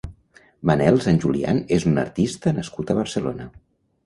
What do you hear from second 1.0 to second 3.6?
Sanjulián és un artista nascut a Barcelona.